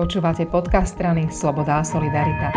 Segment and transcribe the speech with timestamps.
[0.00, 2.56] Počúvate podcast strany Sloboda a Solidarita.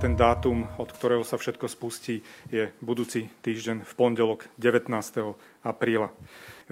[0.00, 4.88] Ten dátum, od ktorého sa všetko spustí, je budúci týždeň v pondelok 19.
[5.60, 6.08] apríla.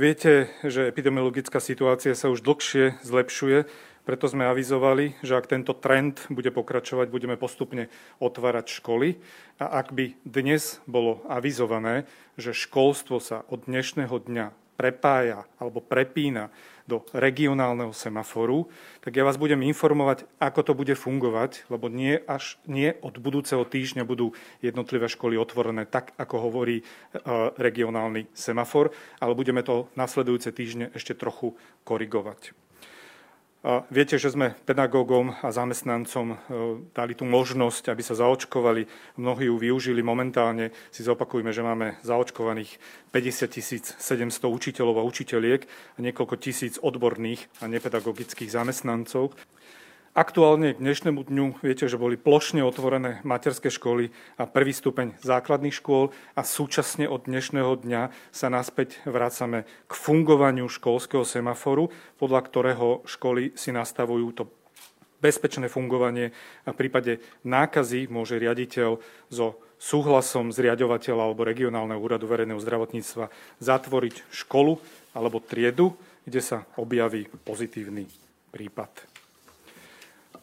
[0.00, 3.68] Viete, že epidemiologická situácia sa už dlhšie zlepšuje,
[4.08, 7.92] preto sme avizovali, že ak tento trend bude pokračovať, budeme postupne
[8.24, 9.20] otvárať školy.
[9.60, 12.08] A ak by dnes bolo avizované,
[12.40, 16.54] že školstvo sa od dnešného dňa prepája alebo prepína
[16.88, 18.70] do regionálneho semaforu,
[19.04, 23.66] tak ja vás budem informovať, ako to bude fungovať, lebo nie, až, nie od budúceho
[23.66, 24.32] týždňa budú
[24.64, 26.84] jednotlivé školy otvorené tak, ako hovorí e,
[27.60, 31.52] regionálny semafor, ale budeme to nasledujúce týždne ešte trochu
[31.84, 32.56] korigovať.
[33.90, 36.36] Viete, že sme pedagógom a zamestnancom e,
[36.94, 38.86] dali tú možnosť, aby sa zaočkovali.
[39.18, 40.70] Mnohí ju využili momentálne.
[40.94, 42.78] Si zopakujme, že máme zaočkovaných
[43.10, 49.34] 50 700 učiteľov a učiteľiek a niekoľko tisíc odborných a nepedagogických zamestnancov.
[50.18, 55.78] Aktuálne k dnešnému dňu viete, že boli plošne otvorené materské školy a prvý stupeň základných
[55.78, 63.06] škôl a súčasne od dnešného dňa sa naspäť vracame k fungovaniu školského semaforu, podľa ktorého
[63.06, 64.50] školy si nastavujú to
[65.22, 66.34] bezpečné fungovanie
[66.66, 68.98] a v prípade nákazy môže riaditeľ
[69.30, 73.30] so súhlasom zriadovateľa alebo regionálneho úradu verejného zdravotníctva
[73.62, 74.82] zatvoriť školu
[75.14, 75.94] alebo triedu,
[76.26, 78.10] kde sa objaví pozitívny
[78.50, 79.17] prípad.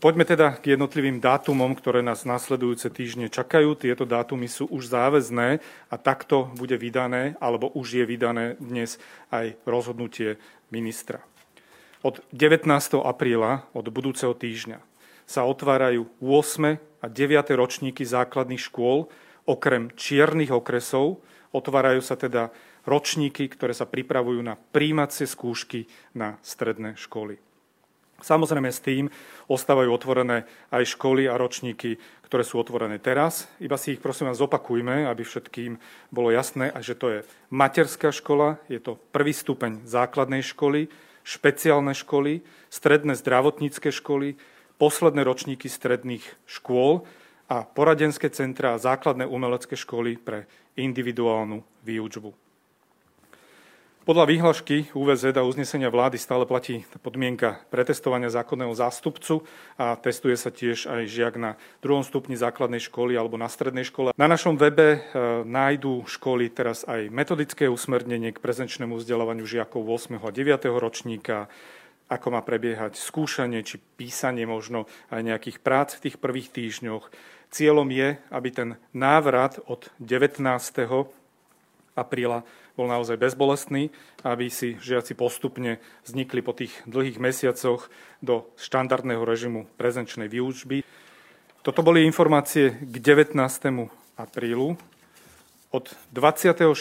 [0.06, 3.74] Poďme teda k jednotlivým dátumom, ktoré nás nasledujúce týždne čakajú.
[3.74, 9.02] Tieto dátumy sú už záväzné a takto bude vydané, alebo už je vydané dnes
[9.34, 10.38] aj rozhodnutie
[10.70, 11.26] ministra.
[12.06, 12.70] Od 19.
[13.02, 14.78] apríla, od budúceho týždňa,
[15.26, 17.02] sa otvárajú 8.
[17.02, 17.58] a 9.
[17.58, 19.10] ročníky základných škôl,
[19.50, 21.18] okrem čiernych okresov,
[21.50, 22.54] otvárajú sa teda
[22.86, 27.42] ročníky, ktoré sa pripravujú na príjmacie skúšky na stredné školy.
[28.24, 29.12] Samozrejme s tým
[29.52, 33.52] ostávajú otvorené aj školy a ročníky, ktoré sú otvorené teraz.
[33.60, 35.76] Iba si ich prosím vás zopakujme, aby všetkým
[36.16, 37.20] bolo jasné, že to je
[37.52, 40.88] materská škola, je to prvý stupeň základnej školy,
[41.28, 44.40] špeciálne školy, stredné zdravotnícke školy,
[44.80, 47.04] posledné ročníky stredných škôl
[47.52, 50.48] a poradenské centra a základné umelecké školy pre
[50.80, 52.45] individuálnu výučbu.
[54.06, 59.42] Podľa výhlašky UVZ a uznesenia vlády stále platí podmienka pretestovania zákonného zástupcu
[59.82, 64.14] a testuje sa tiež aj žiak na druhom stupni základnej školy alebo na strednej škole.
[64.14, 65.10] Na našom webe e,
[65.50, 70.22] nájdú školy teraz aj metodické usmernenie k prezenčnému vzdelávaniu žiakov 8.
[70.22, 70.70] a 9.
[70.78, 71.50] ročníka,
[72.06, 77.10] ako má prebiehať skúšanie či písanie možno aj nejakých prác v tých prvých týždňoch.
[77.50, 81.18] Cieľom je, aby ten návrat od 19
[81.96, 82.44] apríla
[82.76, 83.90] bol naozaj bezbolestný,
[84.22, 87.88] aby si žiaci postupne vznikli po tých dlhých mesiacoch
[88.20, 90.84] do štandardného režimu prezenčnej výučby.
[91.64, 93.40] Toto boli informácie k 19.
[94.20, 94.76] aprílu.
[95.72, 96.72] Od 26.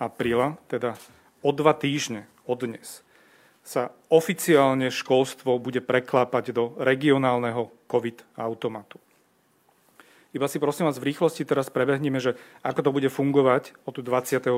[0.00, 0.96] apríla, teda
[1.44, 3.04] o dva týždne od dnes,
[3.62, 8.98] sa oficiálne školstvo bude preklápať do regionálneho COVID automatu.
[10.32, 14.48] Iba si prosím vás v rýchlosti teraz prebehneme, že ako to bude fungovať od 26.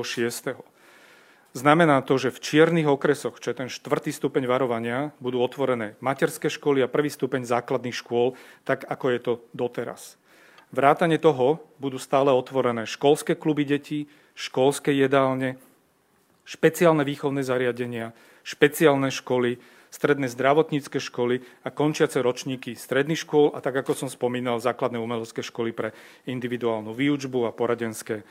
[1.55, 6.47] Znamená to, že v čiernych okresoch, čo je ten štvrtý stupeň varovania, budú otvorené materské
[6.51, 8.35] školy a prvý stupeň základných škôl,
[8.67, 10.19] tak ako je to doteraz.
[10.75, 15.55] Vrátane toho budú stále otvorené školské kluby detí, školské jedálne,
[16.43, 18.11] špeciálne výchovné zariadenia,
[18.43, 19.59] špeciálne školy,
[19.95, 25.39] stredné zdravotnícke školy a končiace ročníky stredných škôl a tak, ako som spomínal, základné umelecké
[25.39, 25.95] školy pre
[26.27, 28.23] individuálnu výučbu a poradenské e,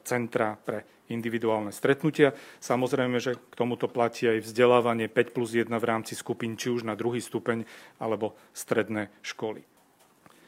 [0.00, 2.32] centra pre individuálne stretnutia.
[2.64, 6.88] Samozrejme, že k tomuto platí aj vzdelávanie 5 plus 1 v rámci skupín, či už
[6.88, 7.68] na druhý stupeň
[8.00, 9.60] alebo stredné školy.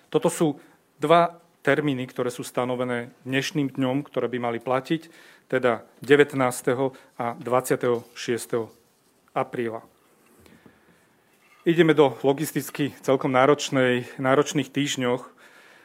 [0.09, 0.57] Toto sú
[0.97, 5.13] dva termíny, ktoré sú stanovené dnešným dňom, ktoré by mali platiť,
[5.53, 6.41] teda 19.
[7.21, 8.09] a 26.
[9.37, 9.83] apríla.
[11.63, 15.31] Ideme do logisticky celkom náročnej, náročných týždňoch.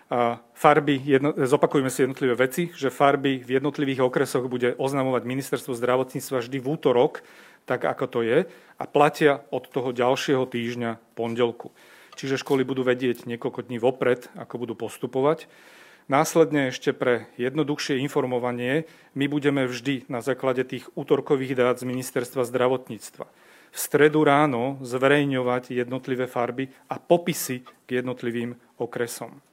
[0.09, 5.77] A farby, jedno, zopakujeme si jednotlivé veci, že farby v jednotlivých okresoch bude oznamovať ministerstvo
[5.77, 7.21] zdravotníctva vždy v útorok,
[7.69, 11.69] tak ako to je, a platia od toho ďalšieho týždňa pondelku.
[12.17, 15.45] Čiže školy budú vedieť niekoľko dní vopred, ako budú postupovať.
[16.09, 22.49] Následne ešte pre jednoduchšie informovanie, my budeme vždy na základe tých útorkových dát z ministerstva
[22.49, 23.29] zdravotníctva
[23.71, 29.46] v stredu ráno zverejňovať jednotlivé farby a popisy k jednotlivým okresom.